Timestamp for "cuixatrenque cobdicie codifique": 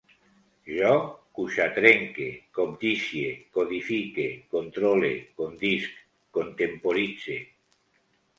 1.39-4.25